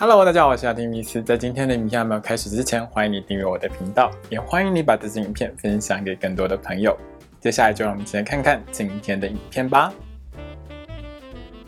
[0.00, 1.20] Hello，大家好，我是阿丁米斯。
[1.20, 6.96] 在今天的影片还没有开始之前，欢迎你订阅我的频道，也欢迎你把这支影片分享给更多的朋友。
[7.40, 9.92] 接下来就让我们一起来看看今天的影片吧。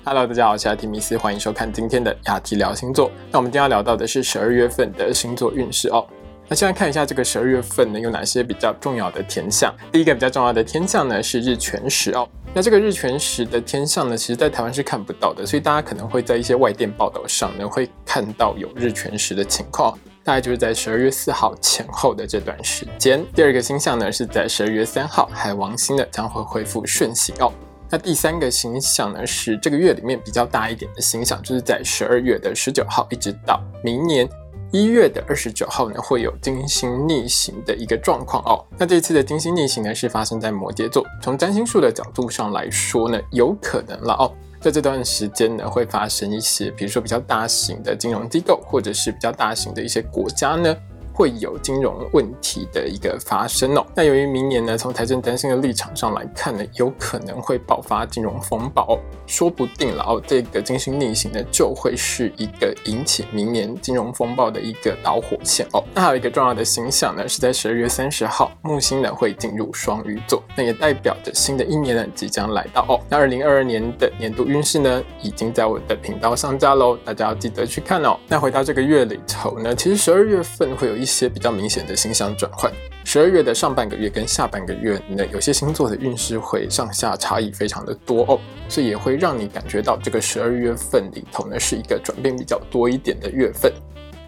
[0.04, 3.11] Hello，大家好，我是阿提米斯，欢迎收看今天的亚提聊星座。
[3.32, 6.07] 那我们今天要聊到的是十二月份的星座运势哦。
[6.47, 9.75] 那先来看一下这个十二月份呢，有哪些比较重要的天象？
[9.91, 12.29] 第一个比较重要的天象呢是日全食哦。
[12.53, 23.24] 那这个日全食的天象呢，其实在台湾是看不到的，所以大家可能会在一些外电报道上呢，会看到有日全食的情况，大概就是在十二月四号前后的这段时间。
[23.37, 27.52] 第二个星象呢，是在十二月三号，海王星呢将会恢复顺行哦。
[27.88, 34.29] 那第三个星象呢，是这个月里面比较大一点的星象，就是在十二月的十九号，一直到明年。
[34.73, 38.65] 一月的二十九号呢，会有金星逆行的一个状况哦。
[38.79, 41.05] 那这次的金星逆行呢，是发生在摩羯座。
[41.20, 50.77] 从占星术的角度上来说呢，有可能了哦，在这段时间呢，会发生一些，比如说比较大型的金融机构，或者是比较大型的一些国家呢。
[51.20, 53.85] 会有金融问题的一个发生哦。
[53.95, 60.23] 那由于明年呢，从财政担心的立场上来看呢，有可能会爆发金融风暴，说不定了哦。
[60.26, 65.84] 这个金星逆行呢，就会是一个引起明年金融风暴的一个导火线哦。
[65.94, 72.98] 那还有一个重要的星象呢，是在十二月三十号，木星呢会进入双鱼座，那也代表着新的一年呢即将来到哦。
[73.10, 78.19] 那二零二二年的年度运势呢，已经在我的频道上架喽，大家要记得去看哦。
[78.26, 81.09] 那回到这个月里头呢，其实十二月份会有一。
[81.11, 82.72] 一些比较明显的星象转换，
[83.05, 93.72] 十二月的上半个月跟下半个月呢，有些星座的运势会上下差异非常的多哦，所以也会让你感觉到这个十二月份里头呢是一个转变比较多一点的月份。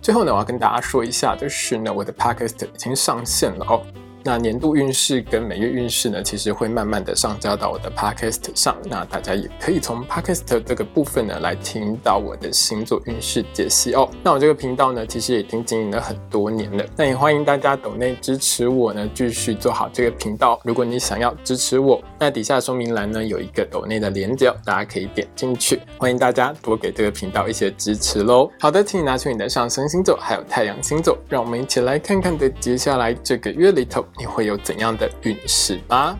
[0.03, 3.81] 最后呢，我要跟大家说一下就是呢，我的 podcast 已经上线了哦。
[4.25, 8.77] 那年度运势跟每月运势呢，其实会慢慢的上交到我的 podcast 上。
[8.85, 14.09] 那大家也可以从 podcast 这个部分呢，来听到我的星座运势解析哦。
[14.23, 16.85] 那我这个频道呢，其实已经经营了很多年了。
[16.97, 20.61] 那也欢迎大家抖内支持我呢，继续做好这个频道。
[20.65, 25.81] 如果你想要支持我，那底下说明栏呢有一个抖内的连接，大家可以点进去。
[25.99, 28.49] 欢迎大家多给这个频道一些支持喽。
[28.61, 34.05] 好的，请你拿出你的上升星座还有太阳星座，让我们一起来看看的接下来这个月里头。
[34.19, 36.19] 你会有怎样的运势吧？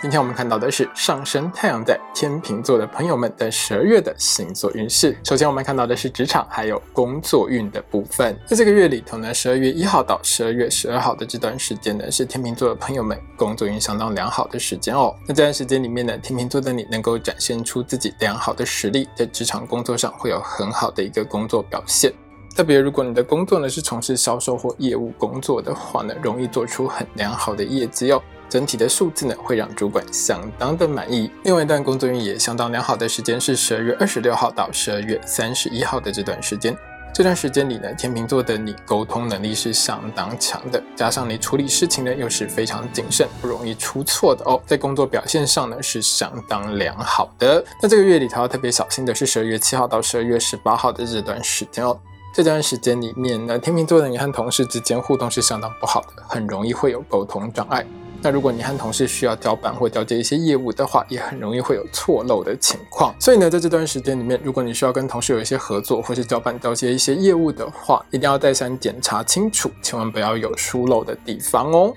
[0.00, 5.14] 今天我们看到的是上升太阳在天秤座的朋友们的十二月的星座运势。
[5.22, 8.34] 首先，我们看到的是职场还有工作运的部分。
[8.46, 15.14] 在这个月里头呢，十二月一号到十二月十二号的这段时间呢，是天秤座的朋友们工作运相当良好的时间哦。
[15.26, 22.10] 那这段时间里面呢，天秤座的你能够展现出自己良好的实力，在职场工作上会有很好的一个工作表现。
[22.56, 28.22] 特别如果你的工作呢是从事销售或业务工作的话呢，容易做出很良好的业绩哦。
[28.50, 31.30] 整体的数字呢会让主管相当的满意。
[31.44, 36.76] 另外一段工作运也相当良好的时间是十二月二十六号到十二月三十一号的这段时间。
[37.12, 44.62] 这段时间里呢，天秤座的你沟通能力是相当强的，加上你处理事情呢又是非常谨慎，不容易出错的哦。
[44.64, 47.64] 在工作表现上呢是相当良好的。
[47.82, 51.98] 那这个月里头要特别小心的是十二月七号到十二月十八号的这段时间哦。
[52.32, 57.84] 这段时间里面呢，天秤座的你和同事之间互动是相当不好的，很容易会有沟通障碍。
[58.22, 63.14] 那如果你和同事需要交办或交接一些业务的话，也很容易会有错漏的情况。
[63.18, 71.94] 所以呢，在这段时间里面，如果你需要跟同事有一些合作，或是交办交接一些业务的话，一定要再三检查清楚，千万不要有疏漏的地方哦。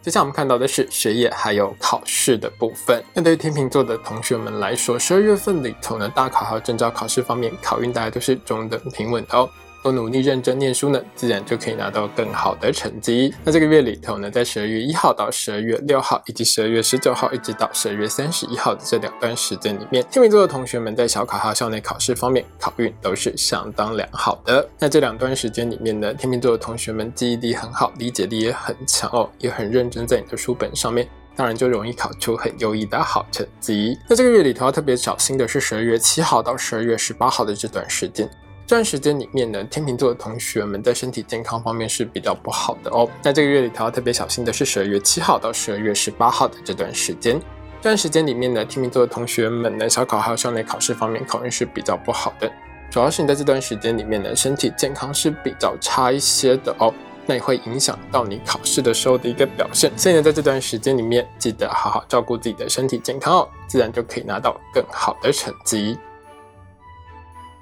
[0.00, 3.02] 接下来我们看到的是学业还有考试的部分。
[3.12, 9.48] 那对于天秤座的同学们来说，十二月份里头呢，大考和证照考试方面，考运大家都是中等平稳的哦。
[9.82, 13.32] 多努力认真念书呢，自然就可以拿到更好的成绩。
[13.44, 24.68] 那这个月里头呢，在十二月一号到十二月六号，以及十二月十九号一直到十二月三十一号的这两段时间里面，天秤座的同学们在小考和校内考试方面考运都是相当良好的。
[24.78, 33.96] 那这两段时间里面呢，天秤座的同学们记忆力很好，理解力也很强哦，也很认真在你的书本上面，当然就容易考出很优异的好成绩。
[34.08, 38.28] 那这个月里头要特别小心的是十二月七号到十二月十八号的这段时间。
[38.68, 43.08] 这段时间里面呢，天秤座的同学们在身体健康方面是比较不好的哦。
[43.22, 47.40] 在这个月里头要特别小心的是十二月七号到十二月十八号的这段时间。
[47.80, 52.52] 这段时间里面呢，天秤座的同学们呢，小考还有校内考试方面考运是比较不好的，
[52.90, 56.92] 主要是你在这段时间里面呢，身体健康是比较差一些的哦。
[57.24, 59.90] 那也会影响到你考试的时候的一个表现。
[59.96, 65.98] 所以呢，在这段时间里面，记得好好照顾自己的身体健康哦，自然就可以拿到更好的成绩。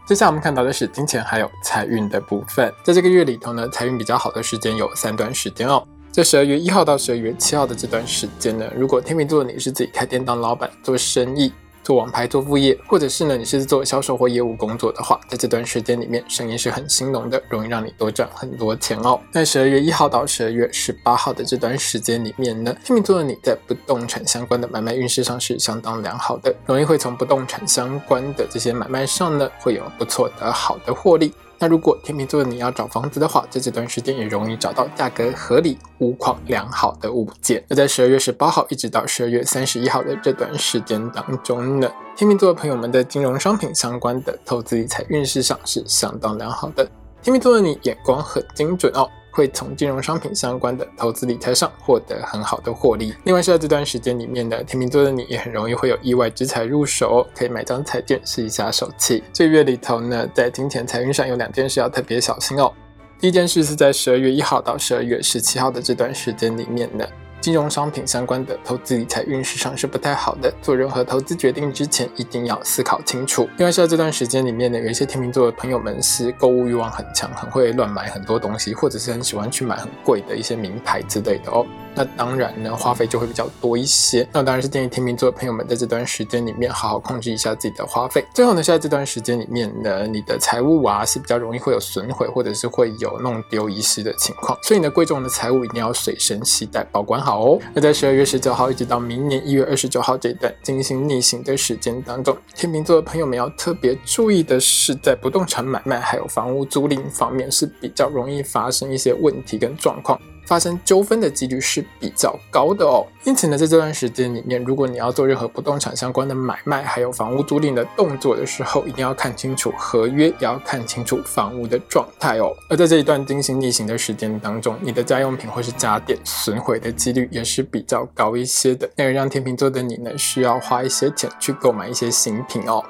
[0.06, 5.84] 接下来我们看到的是金钱还有财运的部分，在这个月里头呢，财运比较好的时间有三段时间哦。
[6.12, 11.52] 在十二月一号到十二月七号的这段时间呢，如果天秤座你是自己开店当老板做生意。
[11.86, 19.20] 做网牌、做副业，或者是呢，你是做销售或业务工作的话，在这段时间里面，生意是很兴隆的，容易让你多赚很多钱哦。
[19.30, 31.32] 在十二月一号到十二月十八号的这段时间里面呢，天秤座的你在不动产相关的买卖运势上是相当良好的，容易会从不动产相关的这些买卖上呢，会有不错的好的获利。
[31.58, 37.64] 那如果天秤座的你要找房子的话，在这段时间也容易找到价格合理、屋况良好的物件。
[37.68, 46.86] 那在十二月十八号一直到十二月三十一号的这段时间当中呢，天秤座的朋友们的金融商品相关的投资理财运势上是相当良好的。
[47.22, 49.08] 天秤座的你眼光很精准哦。
[49.36, 53.14] 会从金融商品相关的投资理财上获得很好的获利。
[53.24, 59.22] 另外是在这段时间里面的天秤座的你也很容易会有意外之财入手，可以买张彩券试一下手气。
[59.34, 62.72] 这月里头呢，在金钱财运上有两件事要特别小心哦。
[63.20, 67.06] 第一件事是在十二月一号到十二月十七号的这段时间里面呢。
[67.46, 73.48] 金融商品相关的投资理财运势上是不太好的，做任何投资决定之前一定要思考清楚。
[73.56, 81.64] 另外，在这段时间里面呢，有一些天秤座的朋友们是购物欲望很强，很会乱买很多东西，或者是很喜欢去买很贵的一些名牌之类的哦。
[81.96, 84.28] 那当然呢，花费就会比较多一些。
[84.32, 88.22] 那当然是建议天秤座的朋友们在这段时间里面好好控制一下自己的花费。
[88.34, 94.56] 最后呢，是在这段时间里面呢，你的财物啊是比较容易会有损毁，或者是会有弄丢遗失的情况。
[94.62, 97.58] 所以呢，贵重的财物一定要随身携带，保管好哦。
[97.72, 110.20] 那在十二月十九号一直到明年一月二十九号这段金星逆行的时间当中，天秤座的朋友们要特别注意的是，在不动产买卖还有房屋租赁方面是比较容易发生一些问题跟状况。
[110.46, 122.54] 发生纠纷的几率是比较高的哦，因此呢，在这段时间里面，如果你要做任何不动产相关的买卖，还有房屋租赁的动作的时候，一定要看清楚合约，也要看清楚房屋的状态哦。
[122.70, 132.82] 而在这一段金星逆行的时间当中，你的家用品或是家电损毁的几率也是比较高一些的，那也让天秤座的你呢，需要花一些钱去购买一些新品哦。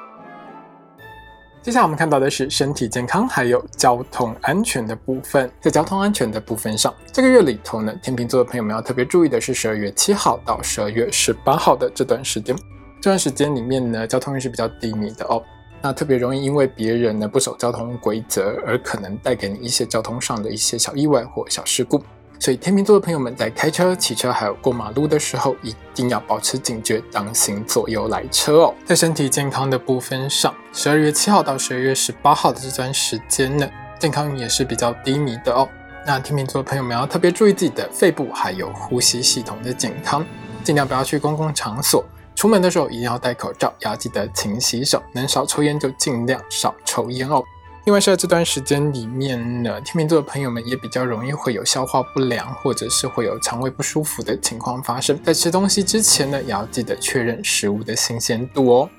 [1.67, 5.51] 接下来我们看到的是身体健康还有交通安全的部分。
[5.61, 12.55] 在交通安全的部分上，这个月里头呢，天秤座的朋友们要特别注意的是十二月七号到十二月十八号的这段时间。
[13.01, 15.43] 这段时间里面呢，交通运是比较低迷的哦。
[15.83, 22.01] 那特别容易因为别人呢不守交通规则，而可能带给你一些交通上的一些小意外或小事故。
[22.39, 28.75] 所以天秤座的朋友们在开车、骑车还有过马路的时候，一定要保持警觉，当心左右来车哦。
[28.85, 33.69] 在身体健康的部分上，十二月七号到十二月十八号的这段时间呢，
[33.99, 35.69] 健康也是比较低迷的哦。
[36.07, 40.25] 那天秤座的朋友们要特别注意自己的肺部还有呼吸系统的健康，
[40.63, 42.05] 尽量不要去公共场所，
[42.37, 47.43] 出门的时候一定要戴口罩，要记得勤洗手，能少抽烟就尽量少抽烟哦。
[47.87, 55.17] 另外，在这段时间里面呢，天秤座的朋友们也比较容易会有消化不良，或者是会有肠胃不舒服的情况发生。
[55.23, 58.91] 在吃东西之前呢，也要记得确认食物的新鲜度哦。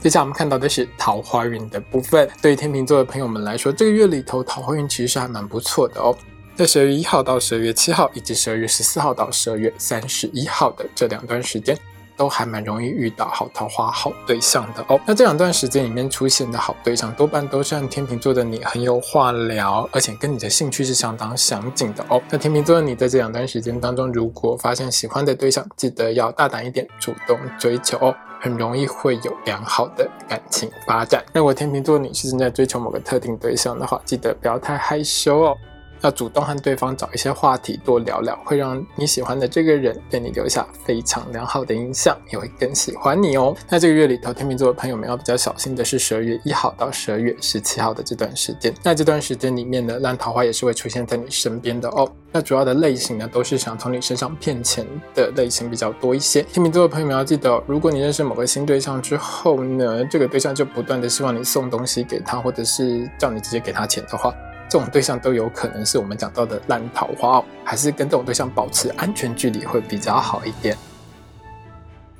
[0.00, 2.26] 接下来我们看到的是桃花运的部分。
[2.40, 6.16] 对于天秤座的朋友们来说，这个月里头桃花运其实还蛮不错的哦。
[6.56, 11.78] 在十二月一号到十二月七号，以及十二月十四号到十二月三十一号的这两段时间。
[12.16, 15.00] 都还蛮容易遇到好桃花、好对象的哦。
[15.06, 22.20] 那这两段时间里面出现的好对象，多半都是和天秤座的你很有话聊，而且跟你的兴趣是相当相近的哦。
[22.30, 31.24] 那天秤座的你在这两段时间当中，如果发现喜欢的对象，记得要大胆一点，主动追求哦，很容易会有良好的感情发展。
[31.32, 35.56] 如果天秤座你是正在追求某个特定对象的话，记得不要太害羞哦。
[36.04, 43.56] 要主动和对方找一些话题多聊聊，会让你喜欢的这个人对你留下非常良好的印象，也会更喜欢你哦。
[43.70, 48.72] 那这个月里头，天秤座的朋友们要比较小心的是十二月一号到十二月十七号的这段时间。
[48.82, 52.06] 那这段时间里面呢，烂桃花也是会出现在你身边的哦。
[52.30, 54.84] 那主要的类型呢，都是想从你身上骗钱
[55.14, 56.42] 的类型比较多一些。
[56.42, 64.34] 天秤座的朋友们要记得，如果你认识某个新对象之后呢，这个对象就不断的希望你送东西给他，或者是叫你直接给他钱的话。
[64.68, 70.76] 这种对象都有可能是我们讲到的烂桃花哦，还是跟这种对象保持安全距离会比较好一点。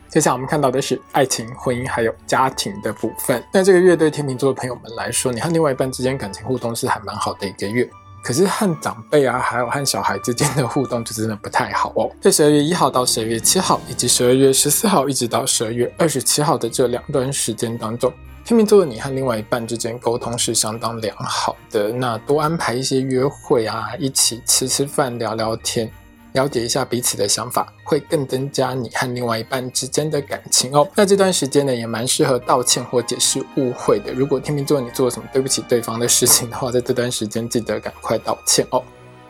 [0.09, 3.43] 接下来我们看到的是爱情、婚姻还有家庭的部分。
[3.53, 7.89] 那这个月对天秤座的朋友们来说，你和另外一半之间感情互动是还蛮好的一个月。
[8.23, 12.09] 可是和长辈啊，还有和小孩之间的互动就真的不太好哦。
[12.21, 18.11] 在十二月一号到十二月七号，以及十二月十四号一直到十二月二十七号的这两段时间当中。
[18.45, 25.91] 天秤座的你和另外一半之间沟通是相当良好的，那多安排一些约会啊，一起吃吃饭、聊聊天，
[26.33, 30.87] 了解一下彼此的想法，会更增加你和另外一半之间的感情哦。
[30.95, 34.13] 那这段时间呢，也蛮适合道歉或解释误会的。
[34.13, 38.85] 如果天秤座你做了什么对不起对方的事情的话，在这段时间记得赶快道歉哦。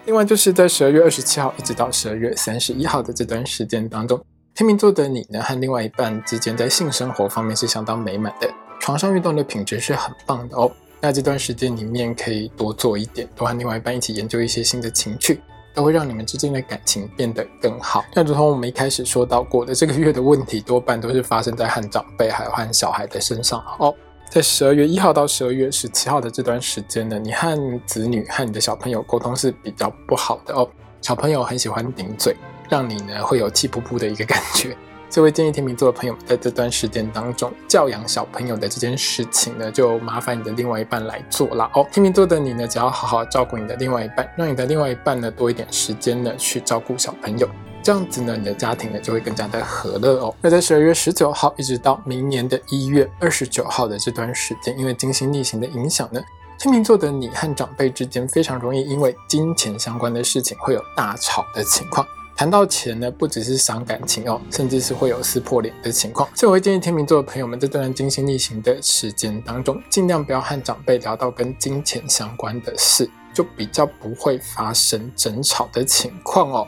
[0.06, 4.20] 另外就是在十二月二十七号一直到十二月三十一号的这段时间当中，
[4.56, 8.50] 天秤座的你呢和另外一半之间在性生活方面是相当美满的，
[8.84, 10.70] 床上运动的品质是很棒的哦。
[11.00, 15.40] 那这段时间里面可以多做一点，多和另外一半一起研究一些新的情趣。
[15.72, 18.04] 都会让你们之间的感情变得更好。
[18.14, 23.92] 那如同我们一开始说到过的，这个月的问题多半都是发生在和长辈还有和小孩的身上哦。
[24.30, 30.68] 在十二月一号到十二月十七号的这段时间呢，你和子女和你的小朋友沟通是比较不好的哦。
[31.00, 32.36] 小朋友很喜欢顶嘴，
[32.68, 34.76] 让你呢会有气噗噗的一个感觉。
[35.10, 41.86] 这位建议天秤座的朋友，在这段时间当中教养小朋友的这件事情呢，就麻烦你的另外一半来做啦哦。
[41.92, 47.48] 天秤座的你呢，只要好好照顾你的另外一半，让你的另外一半呢多一点时间呢去照顾小朋友，
[47.80, 50.34] 这样子呢，你的家庭呢就会更加的和乐哦。
[50.40, 56.20] 那在十二月十九号一直到明年的一月二十九号的这段时间，因为金星逆行的影响呢，
[56.58, 62.04] 天秤座的你和长辈之间非常容易因为金钱相关的事情会有大吵的情况。
[62.36, 66.28] 谈到钱呢，不只是伤感情哦，甚至是会有撕破脸的情况。
[66.34, 76.66] 所以我会建议天秤座的朋友们，在这段金星逆行的时间当中，尽量不要和长辈聊到跟金钱相关的事，就比较不会发生争吵的情况哦。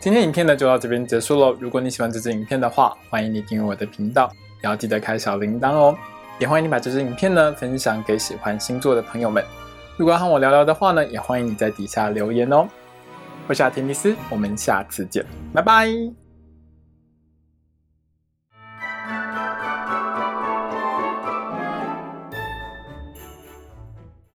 [0.00, 1.56] 今天影片呢就到这边结束喽。
[1.58, 4.30] 如果你喜欢这支影片的话，欢迎你订阅我的频道，
[4.62, 5.96] 也要记得开小铃铛哦。
[6.38, 9.42] 也欢迎你把这支影片呢分享给喜欢星座的朋友们。
[9.96, 12.68] 如果要和我聊聊的话呢，也欢迎你在底下留言哦。
[13.48, 16.25] 我是阿提尼斯，我们下次见，拜拜。